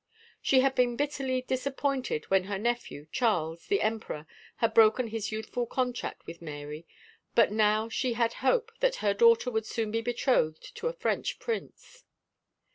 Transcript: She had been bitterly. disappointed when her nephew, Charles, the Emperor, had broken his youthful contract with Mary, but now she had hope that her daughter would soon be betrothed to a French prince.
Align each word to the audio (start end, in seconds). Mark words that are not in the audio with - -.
She 0.41 0.61
had 0.61 0.73
been 0.73 0.95
bitterly. 0.95 1.43
disappointed 1.43 2.25
when 2.31 2.45
her 2.45 2.57
nephew, 2.57 3.05
Charles, 3.11 3.67
the 3.67 3.83
Emperor, 3.83 4.25
had 4.55 4.73
broken 4.73 5.09
his 5.09 5.31
youthful 5.31 5.67
contract 5.67 6.25
with 6.25 6.41
Mary, 6.41 6.87
but 7.35 7.51
now 7.51 7.87
she 7.87 8.13
had 8.13 8.33
hope 8.41 8.71
that 8.79 8.95
her 9.05 9.13
daughter 9.13 9.51
would 9.51 9.67
soon 9.67 9.91
be 9.91 10.01
betrothed 10.01 10.75
to 10.77 10.87
a 10.87 10.93
French 10.93 11.37
prince. 11.37 12.03